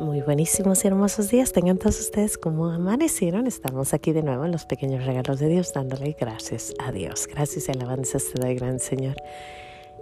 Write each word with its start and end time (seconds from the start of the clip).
Muy 0.00 0.22
buenísimos 0.22 0.82
y 0.82 0.86
hermosos 0.86 1.28
días 1.28 1.52
tengan 1.52 1.76
todos 1.76 2.00
ustedes 2.00 2.38
como 2.38 2.70
amanecieron. 2.70 3.46
Estamos 3.46 3.92
aquí 3.92 4.12
de 4.12 4.22
nuevo 4.22 4.46
en 4.46 4.50
los 4.50 4.64
pequeños 4.64 5.04
regalos 5.04 5.38
de 5.40 5.48
Dios, 5.48 5.74
dándole 5.74 6.16
gracias 6.18 6.72
a 6.78 6.90
Dios. 6.90 7.26
Gracias 7.26 7.68
y 7.68 7.72
alabanzas 7.72 8.24
te 8.32 8.40
doy, 8.40 8.54
gran 8.54 8.78
Señor. 8.80 9.16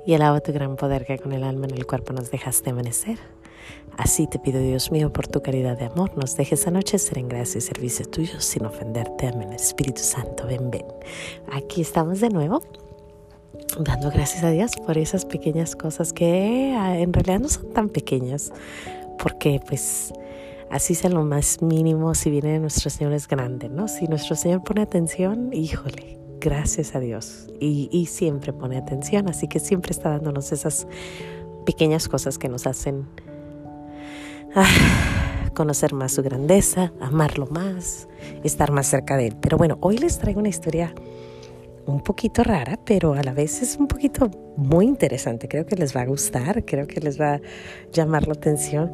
Y 0.06 0.14
alaba 0.14 0.38
tu 0.38 0.52
gran 0.52 0.76
poder 0.76 1.04
que 1.04 1.18
con 1.18 1.32
el 1.32 1.42
alma 1.42 1.66
en 1.66 1.74
el 1.74 1.84
cuerpo 1.84 2.12
nos 2.12 2.30
dejaste 2.30 2.70
amanecer. 2.70 3.18
Así 3.96 4.28
te 4.28 4.38
pido, 4.38 4.60
Dios 4.60 4.92
mío, 4.92 5.12
por 5.12 5.26
tu 5.26 5.42
caridad 5.42 5.76
de 5.76 5.86
amor, 5.86 6.16
nos 6.16 6.36
dejes 6.36 6.68
anochecer 6.68 7.18
en 7.18 7.26
gracia 7.26 7.58
y 7.58 7.62
servicio 7.62 8.06
tuyo 8.06 8.40
sin 8.40 8.66
ofenderte. 8.66 9.26
Amén. 9.26 9.52
Espíritu 9.52 10.02
Santo, 10.02 10.46
ven, 10.46 10.70
ven. 10.70 10.86
Aquí 11.50 11.80
estamos 11.80 12.20
de 12.20 12.28
nuevo 12.28 12.62
dando 13.80 14.10
gracias 14.10 14.44
a 14.44 14.50
Dios 14.50 14.72
por 14.86 14.98
esas 14.98 15.24
pequeñas 15.24 15.76
cosas 15.76 16.12
que 16.12 16.74
ah, 16.76 16.98
en 16.98 17.12
realidad 17.12 17.40
no 17.40 17.48
son 17.48 17.72
tan 17.72 17.88
pequeñas, 17.88 18.52
porque 19.18 19.60
pues 19.66 20.12
así 20.70 20.94
sea 20.94 21.10
lo 21.10 21.24
más 21.24 21.62
mínimo 21.62 22.14
si 22.14 22.30
viene 22.30 22.58
nuestro 22.58 22.90
Señor 22.90 23.12
es 23.12 23.28
grande, 23.28 23.68
¿no? 23.68 23.88
Si 23.88 24.06
nuestro 24.06 24.36
Señor 24.36 24.62
pone 24.62 24.82
atención, 24.82 25.50
híjole, 25.52 26.18
gracias 26.40 26.94
a 26.94 27.00
Dios. 27.00 27.48
Y, 27.60 27.88
y 27.92 28.06
siempre 28.06 28.52
pone 28.52 28.76
atención, 28.76 29.28
así 29.28 29.48
que 29.48 29.60
siempre 29.60 29.92
está 29.92 30.10
dándonos 30.10 30.52
esas 30.52 30.86
pequeñas 31.66 32.08
cosas 32.08 32.38
que 32.38 32.48
nos 32.48 32.66
hacen 32.66 33.06
ah, 34.54 35.50
conocer 35.54 35.92
más 35.92 36.12
su 36.12 36.22
grandeza, 36.22 36.92
amarlo 37.00 37.46
más, 37.46 38.08
estar 38.44 38.70
más 38.70 38.86
cerca 38.86 39.16
de 39.16 39.28
Él. 39.28 39.36
Pero 39.40 39.58
bueno, 39.58 39.76
hoy 39.80 39.98
les 39.98 40.18
traigo 40.18 40.40
una 40.40 40.48
historia 40.48 40.94
un 41.88 42.00
poquito 42.00 42.44
rara, 42.44 42.78
pero 42.84 43.14
a 43.14 43.22
la 43.22 43.32
vez 43.32 43.62
es 43.62 43.76
un 43.76 43.88
poquito 43.88 44.30
muy 44.56 44.86
interesante. 44.86 45.48
Creo 45.48 45.64
que 45.64 45.74
les 45.74 45.96
va 45.96 46.02
a 46.02 46.06
gustar, 46.06 46.64
creo 46.64 46.86
que 46.86 47.00
les 47.00 47.20
va 47.20 47.34
a 47.34 47.40
llamar 47.92 48.26
la 48.26 48.34
atención. 48.34 48.92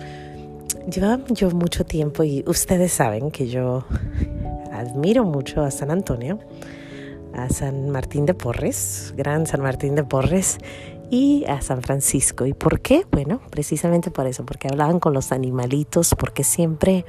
Llevaba 0.89 1.25
yo 1.31 1.51
mucho 1.51 1.85
tiempo 1.85 2.23
y 2.23 2.45
ustedes 2.47 2.93
saben 2.93 3.31
que 3.31 3.49
yo 3.49 3.85
admiro 4.73 5.25
mucho 5.25 5.63
a 5.63 5.71
San 5.71 5.91
Antonio, 5.91 6.39
a 7.35 7.49
San 7.49 7.91
Martín 7.91 8.27
de 8.27 8.35
Porres, 8.35 9.13
gran 9.17 9.47
San 9.47 9.61
Martín 9.61 9.97
de 9.97 10.05
Porres, 10.05 10.59
y 11.11 11.45
a 11.47 11.61
San 11.63 11.83
Francisco. 11.83 12.47
¿Y 12.47 12.55
por 12.55 12.81
qué? 12.81 13.05
Bueno, 13.11 13.41
precisamente 13.51 14.11
por 14.11 14.27
eso, 14.27 14.45
porque 14.47 14.69
hablaban 14.69 15.01
con 15.01 15.13
los 15.15 15.33
animalitos, 15.33 16.15
porque 16.15 16.45
siempre 16.45 17.05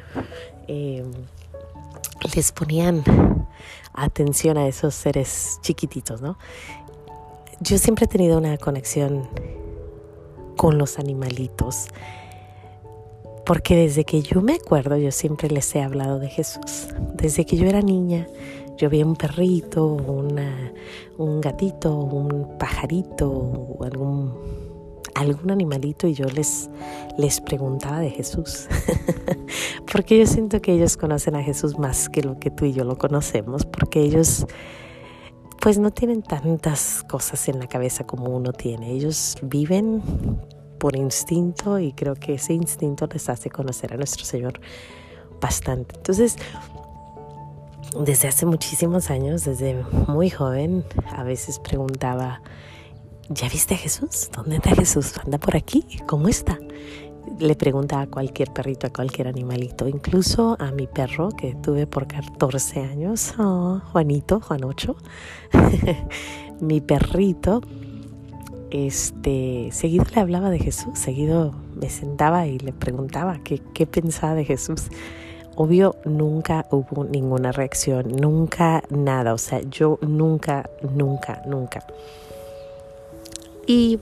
eh, 0.67 1.03
les 2.33 2.51
ponían 2.51 3.03
atención 3.93 4.57
a 4.57 4.67
esos 4.67 4.95
seres 4.95 5.59
chiquititos, 5.61 6.21
¿no? 6.21 6.37
Yo 7.61 7.77
siempre 7.77 8.05
he 8.05 8.07
tenido 8.07 8.37
una 8.37 8.57
conexión 8.57 9.29
con 10.57 10.77
los 10.77 10.99
animalitos, 10.99 11.87
porque 13.45 13.75
desde 13.75 14.03
que 14.05 14.21
yo 14.21 14.41
me 14.41 14.55
acuerdo, 14.55 14.97
yo 14.97 15.11
siempre 15.11 15.49
les 15.49 15.73
he 15.75 15.81
hablado 15.81 16.19
de 16.19 16.29
Jesús. 16.29 16.87
Desde 17.13 17.45
que 17.45 17.57
yo 17.57 17.67
era 17.67 17.81
niña, 17.81 18.27
yo 18.77 18.89
veía 18.89 19.05
un 19.05 19.15
perrito, 19.15 19.85
una, 19.85 20.73
un 21.17 21.39
gatito, 21.39 21.95
un 21.95 22.57
pajarito, 22.57 23.77
algún 23.81 24.64
algún 25.15 25.49
animalito 25.49 26.07
y 26.07 26.13
yo 26.13 26.25
les, 26.25 26.69
les 27.17 27.41
preguntaba 27.41 27.99
de 27.99 28.11
Jesús. 28.11 28.67
porque 29.91 30.19
yo 30.19 30.27
siento 30.27 30.61
que 30.61 30.73
ellos 30.73 30.97
conocen 30.97 31.35
a 31.35 31.43
Jesús 31.43 31.79
más 31.79 32.09
que 32.09 32.21
lo 32.21 32.39
que 32.39 32.51
tú 32.51 32.65
y 32.65 32.73
yo 32.73 32.83
lo 32.83 32.97
conocemos, 32.97 33.65
porque 33.65 34.01
ellos 34.01 34.45
pues 35.61 35.79
no 35.79 35.89
tienen 35.89 36.21
tantas 36.21 37.03
cosas 37.09 37.47
en 37.49 37.59
la 37.59 37.67
cabeza 37.67 38.05
como 38.05 38.25
uno 38.25 38.51
tiene. 38.51 38.91
Ellos 38.91 39.35
viven 39.41 40.03
por 40.77 40.95
instinto 40.95 41.79
y 41.79 41.93
creo 41.93 42.13
que 42.15 42.35
ese 42.35 42.53
instinto 42.53 43.07
les 43.11 43.29
hace 43.29 43.49
conocer 43.49 43.93
a 43.93 43.97
nuestro 43.97 44.25
Señor 44.25 44.59
bastante. 45.41 45.95
Entonces, 45.95 46.35
desde 47.99 48.27
hace 48.27 48.45
muchísimos 48.45 49.09
años, 49.09 49.45
desde 49.45 49.83
muy 50.07 50.29
joven, 50.29 50.83
a 51.11 51.23
veces 51.23 51.59
preguntaba, 51.59 52.41
¿ya 53.29 53.49
viste 53.49 53.73
a 53.73 53.77
Jesús? 53.77 54.29
¿Dónde 54.35 54.57
está 54.57 54.75
Jesús? 54.75 55.13
¿Anda 55.23 55.37
por 55.37 55.55
aquí? 55.55 55.85
¿Cómo 56.05 56.27
está? 56.27 56.59
Le 57.39 57.55
pregunta 57.55 58.01
a 58.01 58.07
cualquier 58.07 58.53
perrito, 58.53 58.87
a 58.87 58.91
cualquier 58.91 59.27
animalito, 59.27 59.87
incluso 59.87 60.55
a 60.59 60.71
mi 60.71 60.87
perro 60.87 61.29
que 61.29 61.55
tuve 61.55 61.87
por 61.87 62.07
14 62.07 62.81
años, 62.81 63.33
oh, 63.39 63.81
Juanito, 63.91 64.39
Juanocho, 64.39 64.95
mi 66.61 66.81
perrito, 66.81 67.61
este, 68.69 69.69
seguido 69.71 70.05
le 70.13 70.21
hablaba 70.21 70.49
de 70.49 70.59
Jesús, 70.59 70.97
seguido 70.99 71.53
me 71.75 71.89
sentaba 71.89 72.45
y 72.45 72.59
le 72.59 72.73
preguntaba 72.73 73.39
qué, 73.43 73.59
qué 73.73 73.87
pensaba 73.87 74.35
de 74.35 74.45
Jesús. 74.45 74.89
Obvio, 75.57 75.95
nunca 76.05 76.67
hubo 76.69 77.05
ninguna 77.05 77.51
reacción, 77.51 78.09
nunca 78.09 78.83
nada, 78.89 79.33
o 79.33 79.37
sea, 79.37 79.61
yo 79.61 79.97
nunca, 80.01 80.69
nunca, 80.83 81.41
nunca 81.47 81.85
y 83.65 83.99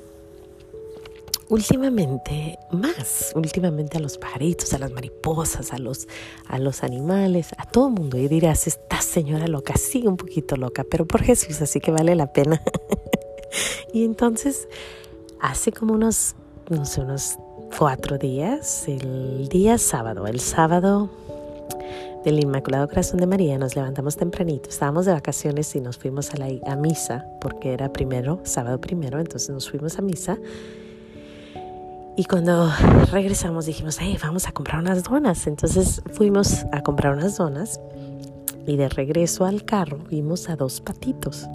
últimamente 1.50 2.57
más, 2.72 3.31
últimamente 3.35 3.97
a 3.97 4.01
los 4.01 4.18
pajaritos, 4.18 4.74
a 4.74 4.79
las 4.79 4.91
mariposas, 4.91 5.72
a 5.74 5.78
los, 5.78 6.07
a 6.47 6.57
los 6.57 6.84
animales, 6.84 7.50
a 7.57 7.66
todo 7.66 7.88
el 7.88 7.94
mundo. 7.94 8.18
Y 8.18 8.28
dirás, 8.28 8.68
esta 8.68 9.02
señora 9.02 9.47
loca, 9.47 9.75
sí, 9.75 10.07
un 10.07 10.18
poquito 10.18 10.56
loca, 10.56 10.84
pero 10.84 11.06
por 11.06 11.22
Jesús, 11.22 11.62
así 11.62 11.79
que 11.79 11.91
vale 11.91 12.16
la 12.16 12.34
pena. 12.34 12.62
y 13.94 14.03
entonces, 14.03 14.68
hace 15.40 15.72
como 15.72 15.94
unos, 15.94 16.35
no 16.69 16.85
sé, 16.85 17.02
unos 17.02 17.38
cuatro 17.78 18.18
días, 18.18 18.88
el 18.88 19.47
día 19.47 19.78
sábado, 19.78 20.28
el 20.28 20.40
sábado 20.40 21.09
del 22.23 22.41
Inmaculado 22.41 22.88
Corazón 22.88 23.19
de 23.19 23.28
María 23.28 23.57
nos 23.57 23.75
levantamos 23.75 24.16
tempranito, 24.16 24.69
estábamos 24.69 25.06
de 25.06 25.11
vacaciones 25.11 25.75
y 25.75 25.81
nos 25.81 25.97
fuimos 25.97 26.34
a 26.34 26.38
la 26.38 26.75
misa, 26.75 27.25
porque 27.41 27.73
era 27.73 27.91
primero, 27.91 28.39
sábado 28.44 28.79
primero, 28.79 29.19
entonces 29.19 29.50
nos 29.50 29.69
fuimos 29.69 30.00
a 30.00 30.01
misa. 30.01 30.38
Y 32.16 32.25
cuando 32.25 32.72
regresamos 33.11 33.66
dijimos, 33.66 33.97
hey, 34.00 34.17
vamos 34.22 34.47
a 34.47 34.51
comprar 34.51 34.79
unas 34.79 35.03
donas. 35.03 35.47
Entonces 35.47 36.01
fuimos 36.13 36.63
a 36.72 36.81
comprar 36.81 37.13
unas 37.13 37.38
donas 37.38 37.79
y 38.67 38.78
de 38.78 38.88
regreso 38.88 39.45
al 39.45 39.66
carro 39.66 39.97
vimos 40.09 40.47
a 40.47 40.55
dos 40.55 40.79
patitos. 40.79 41.47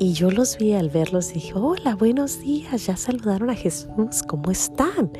Y 0.00 0.12
yo 0.12 0.30
los 0.30 0.56
vi 0.58 0.72
al 0.72 0.88
verlos 0.88 1.30
y 1.30 1.34
dije, 1.34 1.52
hola, 1.54 1.96
buenos 1.96 2.40
días, 2.40 2.86
ya 2.86 2.96
saludaron 2.96 3.50
a 3.50 3.54
Jesús, 3.54 4.22
¿cómo 4.26 4.50
están? 4.50 5.10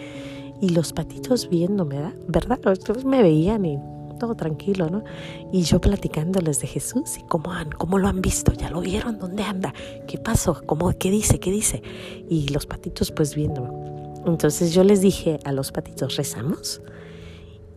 Y 0.60 0.70
los 0.70 0.92
patitos 0.92 1.48
viéndome, 1.48 2.12
¿verdad? 2.26 2.58
Entonces 2.64 3.04
me 3.04 3.22
veían 3.22 3.66
y 3.66 3.78
todo 4.18 4.34
tranquilo, 4.34 4.90
¿no? 4.90 5.04
Y 5.52 5.62
yo 5.62 5.80
platicándoles 5.80 6.60
de 6.60 6.66
Jesús 6.66 7.18
y 7.18 7.22
cómo, 7.22 7.52
han, 7.52 7.70
cómo 7.70 7.98
lo 7.98 8.08
han 8.08 8.20
visto, 8.20 8.52
ya 8.52 8.70
lo 8.70 8.80
vieron, 8.80 9.18
dónde 9.18 9.42
anda, 9.42 9.72
qué 10.06 10.18
pasó, 10.18 10.60
cómo, 10.66 10.92
qué 10.98 11.10
dice, 11.10 11.38
qué 11.40 11.50
dice. 11.50 11.82
Y 12.28 12.48
los 12.48 12.66
patitos 12.66 13.10
pues 13.10 13.34
viendo. 13.34 14.22
Entonces 14.26 14.72
yo 14.72 14.84
les 14.84 15.00
dije 15.00 15.40
a 15.44 15.52
los 15.52 15.72
patitos, 15.72 16.16
rezamos 16.16 16.82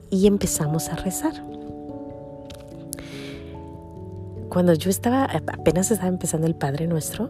y 0.10 0.28
empezamos 0.28 0.90
a 0.90 0.96
rezar. 0.96 1.34
Cuando 4.50 4.74
yo 4.74 4.90
estaba, 4.90 5.24
apenas 5.24 5.92
estaba 5.92 6.10
empezando 6.10 6.46
el 6.46 6.56
Padre 6.56 6.88
Nuestro, 6.88 7.30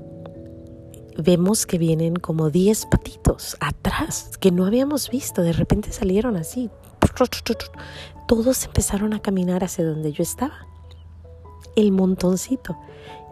vemos 1.17 1.65
que 1.65 1.77
vienen 1.77 2.15
como 2.15 2.49
10 2.49 2.87
patitos 2.87 3.57
atrás 3.59 4.31
que 4.39 4.51
no 4.51 4.65
habíamos 4.65 5.09
visto. 5.09 5.43
De 5.43 5.53
repente 5.53 5.91
salieron 5.91 6.35
así, 6.35 6.69
todos 8.27 8.65
empezaron 8.65 9.13
a 9.13 9.21
caminar 9.21 9.63
hacia 9.63 9.85
donde 9.85 10.11
yo 10.11 10.23
estaba. 10.23 10.67
El 11.75 11.91
montoncito. 11.91 12.77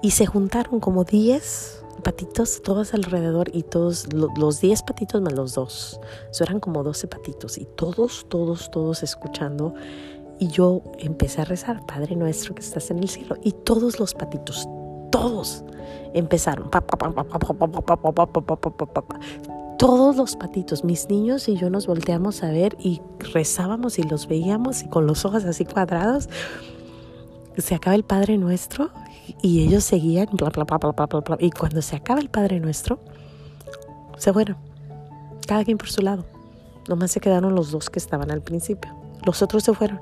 Y 0.01 0.11
se 0.11 0.25
juntaron 0.25 0.79
como 0.79 1.03
10 1.03 1.83
patitos 2.03 2.61
todos 2.63 2.93
alrededor 2.93 3.49
y 3.53 3.63
todos 3.63 4.07
los 4.13 4.61
10 4.61 4.83
patitos 4.83 5.21
más 5.21 5.33
los 5.33 5.53
dos. 5.53 5.99
Eso 6.31 6.43
eran 6.43 6.59
como 6.59 6.83
12 6.83 7.07
patitos 7.07 7.57
y 7.57 7.65
todos, 7.65 8.25
todos, 8.29 8.71
todos 8.71 9.03
escuchando. 9.03 9.73
Y 10.39 10.47
yo 10.47 10.81
empecé 10.99 11.41
a 11.41 11.45
rezar, 11.45 11.85
Padre 11.85 12.15
nuestro 12.15 12.55
que 12.55 12.61
estás 12.61 12.91
en 12.91 12.99
el 12.99 13.09
cielo. 13.09 13.35
Y 13.43 13.51
todos 13.51 13.99
los 13.99 14.13
patitos, 14.13 14.67
todos 15.11 15.63
empezaron 16.13 16.69
todos 19.79 20.17
los 20.17 20.35
patitos, 20.35 20.83
mis 20.83 21.07
niños 21.07 21.47
y 21.47 21.55
yo 21.55 21.69
nos 21.69 21.87
volteamos 21.87 22.43
a 22.43 22.51
ver 22.51 22.75
y 22.79 23.01
rezábamos 23.33 23.97
y 23.97 24.03
los 24.03 24.27
veíamos 24.27 24.83
y 24.83 24.89
con 24.89 25.07
los 25.07 25.23
ojos 25.23 25.45
así 25.45 25.63
cuadrados. 25.63 26.27
Se 27.57 27.75
acaba 27.75 27.95
el 27.95 28.03
Padre 28.03 28.37
Nuestro 28.37 28.91
y 29.41 29.65
ellos 29.65 29.85
seguían, 29.85 30.27
bla, 30.33 30.49
bla, 30.49 30.65
bla, 30.65 30.77
bla, 30.77 30.91
bla, 30.91 31.19
bla, 31.21 31.37
Y 31.39 31.51
cuando 31.51 31.81
se 31.81 31.95
acaba 31.95 32.19
el 32.19 32.29
Padre 32.29 32.59
Nuestro, 32.59 32.99
se 34.17 34.33
fueron. 34.33 34.57
Cada 35.47 35.63
quien 35.63 35.77
por 35.77 35.89
su 35.89 36.01
lado. 36.01 36.25
Nomás 36.89 37.11
se 37.11 37.21
quedaron 37.21 37.55
los 37.55 37.71
dos 37.71 37.89
que 37.89 37.99
estaban 37.99 38.31
al 38.31 38.41
principio. 38.41 38.93
Los 39.25 39.41
otros 39.41 39.63
se 39.63 39.73
fueron. 39.73 40.01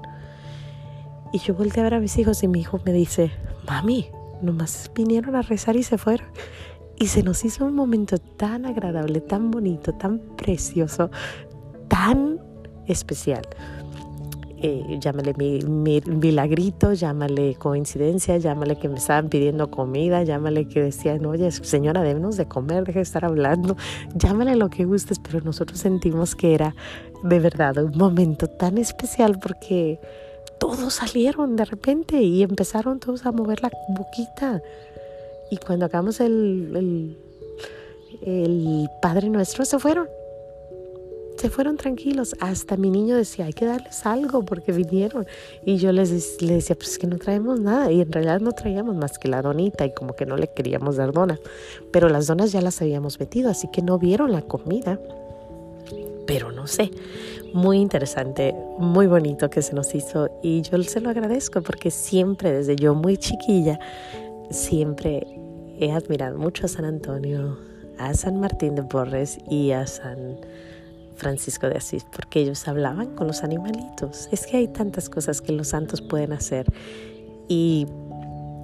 Y 1.32 1.38
yo 1.38 1.54
volteé 1.54 1.82
a 1.82 1.84
ver 1.84 1.94
a 1.94 2.00
mis 2.00 2.18
hijos 2.18 2.42
y 2.42 2.48
mi 2.48 2.62
hijo 2.62 2.80
me 2.84 2.94
dice, 2.94 3.32
mami, 3.68 4.08
nomás 4.42 4.90
vinieron 4.96 5.36
a 5.36 5.44
rezar 5.44 5.76
y 5.76 5.84
se 5.84 6.00
fueron. 6.00 6.28
Y 7.00 7.08
se 7.08 7.22
nos 7.24 7.46
hizo 7.46 7.66
un 7.66 7.76
momento 7.76 8.18
tan 8.18 8.66
agradable, 8.66 9.22
tan 9.22 9.52
bonito, 9.52 9.94
tan 9.94 10.20
precioso, 10.36 11.12
tan 11.88 12.40
especial. 12.88 13.44
eh, 14.60 14.98
llámale 15.00 15.34
mi, 15.38 15.60
milagrito, 16.02 16.94
llámale 16.94 17.56
coincidencia, 17.56 18.38
llámale 18.38 18.78
que 18.78 18.90
me 18.90 18.98
estaban 18.98 19.30
pidiendo 19.30 19.70
comida, 19.70 20.24
llámale 20.24 20.68
que 20.68 20.82
decían, 20.82 21.24
oye, 21.28 21.52
señora, 21.52 22.02
debemos 22.02 22.38
de 22.38 22.48
comer, 22.48 22.84
deje 22.84 23.00
de 23.00 23.04
estar 23.04 23.24
hablando, 23.24 23.78
llámale 24.16 24.56
lo 24.56 24.70
que 24.70 24.86
gustes, 24.86 25.20
pero 25.20 25.42
nosotros 25.42 25.80
sentimos 25.80 26.36
que 26.36 26.56
era 26.56 26.76
de 27.24 27.40
verdad 27.40 27.78
un 27.78 27.98
momento 27.98 28.48
tan 28.48 28.80
especial 28.80 29.38
porque 29.40 30.00
todos 30.60 30.96
salieron 30.96 31.56
de 31.56 31.66
repente 31.66 32.22
y 32.22 32.42
empezaron 32.42 33.00
todos 33.00 33.28
a 33.28 33.32
mover 33.32 33.62
la 33.62 33.70
boquita. 33.90 34.62
Y 35.50 35.58
cuando 35.58 35.86
acabamos 35.86 36.20
el, 36.20 36.72
el, 36.76 37.18
el 38.22 38.90
Padre 39.02 39.30
Nuestro, 39.30 39.66
se 39.66 39.80
fueron 39.80 40.08
se 41.38 41.50
fueron 41.50 41.78
tranquilos. 41.78 42.36
Hasta 42.40 42.78
mi 42.78 42.90
niño 42.90 43.16
decía, 43.16 43.46
hay 43.46 43.54
que 43.54 43.66
darles 43.66 44.06
algo 44.06 44.44
porque 44.44 44.72
vinieron. 44.72 45.28
Y 45.66 45.78
yo 45.78 45.92
les, 45.92 46.38
decía, 46.40 46.76
pues 46.76 46.92
es 46.92 46.98
que 46.98 47.08
no 47.08 47.18
traemos 47.18 47.60
nada. 47.60 47.92
Y 47.92 48.02
en 48.02 48.12
realidad 48.12 48.40
no 48.40 48.52
traíamos 48.52 48.96
más 48.96 49.18
que 49.20 49.28
la 49.28 49.42
donita 49.42 49.86
y 49.86 49.94
como 49.94 50.16
que 50.16 50.26
no 50.26 50.36
le 50.36 50.48
queríamos 50.48 50.98
dar 50.98 51.12
donas. 51.12 51.40
Pero 51.92 52.10
las 52.10 52.28
donas 52.28 52.52
ya 52.52 52.62
las 52.62 52.82
habíamos 52.82 53.20
metido, 53.20 53.50
así 53.50 53.68
que 53.72 53.82
no 53.82 54.00
vieron 54.00 54.32
la 54.32 54.42
comida. 54.42 55.00
Pero 56.26 56.52
no 56.52 56.68
sé, 56.68 56.92
muy 57.54 57.78
interesante, 57.78 58.54
muy 58.80 59.08
bonito 59.08 59.50
que 59.50 59.62
se 59.62 59.74
nos 59.74 59.94
hizo. 59.96 60.30
Y 60.42 60.62
yo 60.64 60.82
se 60.84 61.00
lo 61.00 61.10
agradezco 61.10 61.62
porque 61.62 61.92
siempre, 61.92 62.52
desde 62.52 62.76
yo 62.76 62.96
muy 62.96 63.18
chiquilla, 63.18 63.80
siempre 64.50 65.26
he 65.80 65.92
admirado 65.92 66.38
mucho 66.38 66.66
a 66.66 66.70
San 66.70 66.86
Antonio, 66.86 67.58
a 67.98 68.14
San 68.14 68.40
Martín 68.40 68.76
de 68.76 68.84
Porres 68.84 69.40
y 69.50 69.72
a 69.72 69.86
San 69.88 70.38
Francisco 71.16 71.68
de 71.68 71.78
Asís, 71.78 72.06
porque 72.16 72.42
ellos 72.42 72.68
hablaban 72.68 73.16
con 73.16 73.28
los 73.28 73.44
animalitos. 73.44 74.30
Es 74.32 74.46
que 74.46 74.58
hay 74.58 74.68
tantas 74.68 75.10
cosas 75.10 75.42
que 75.42 75.52
los 75.52 75.70
santos 75.70 76.02
pueden 76.02 76.34
hacer 76.34 76.72
y 77.48 77.88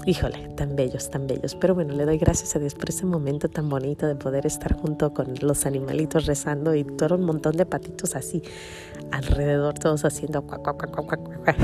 híjole, 0.06 0.50
tan 0.56 0.76
bellos, 0.76 1.10
tan 1.10 1.28
bellos. 1.28 1.56
Pero 1.56 1.76
bueno, 1.76 1.94
le 1.94 2.06
doy 2.06 2.18
gracias 2.18 2.56
a 2.56 2.60
Dios 2.60 2.76
por 2.76 2.90
ese 2.90 3.06
momento 3.06 3.50
tan 3.50 3.70
bonito 3.70 4.08
de 4.08 4.16
poder 4.16 4.46
estar 4.46 4.74
junto 4.74 5.14
con 5.14 5.34
los 5.42 5.66
animalitos 5.66 6.26
rezando 6.26 6.76
y 6.76 6.84
todo 6.84 7.16
un 7.16 7.24
montón 7.24 7.56
de 7.58 7.66
patitos 7.66 8.16
así 8.16 8.42
alrededor, 9.12 9.76
todos 9.76 10.06
haciendo 10.06 10.42
cuac, 10.42 10.62
cuac, 10.62 10.92
cuac, 10.92 11.06
cuac, 11.06 11.44
cuac, 11.44 11.58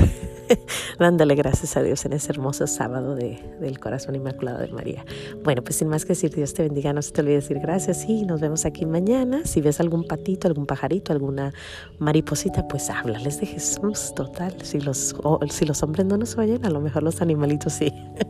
dándole 0.98 1.34
gracias 1.34 1.76
a 1.76 1.82
Dios 1.82 2.04
en 2.04 2.12
ese 2.12 2.30
hermoso 2.32 2.66
sábado 2.66 3.14
de, 3.14 3.40
del 3.60 3.78
corazón 3.78 4.14
inmaculado 4.14 4.58
de 4.58 4.68
María. 4.68 5.04
Bueno, 5.42 5.62
pues 5.62 5.76
sin 5.76 5.88
más 5.88 6.04
que 6.04 6.10
decir, 6.10 6.34
Dios 6.34 6.54
te 6.54 6.62
bendiga, 6.62 6.92
no 6.92 7.02
se 7.02 7.12
te 7.12 7.20
olvide 7.20 7.36
decir 7.36 7.58
gracias 7.58 8.08
y 8.08 8.24
nos 8.24 8.40
vemos 8.40 8.64
aquí 8.64 8.86
mañana. 8.86 9.42
Si 9.44 9.60
ves 9.60 9.80
algún 9.80 10.04
patito, 10.04 10.48
algún 10.48 10.66
pajarito, 10.66 11.12
alguna 11.12 11.52
mariposita, 11.98 12.66
pues 12.68 12.90
háblales 12.90 13.40
de 13.40 13.46
Jesús, 13.46 14.12
total. 14.14 14.54
Si 14.62 14.80
los, 14.80 15.14
si 15.50 15.64
los 15.66 15.82
hombres 15.82 16.06
no 16.06 16.16
nos 16.16 16.36
oyen, 16.38 16.64
a 16.64 16.70
lo 16.70 16.80
mejor 16.80 17.02
los 17.02 17.20
animalitos 17.20 17.72
sí. 17.74 17.92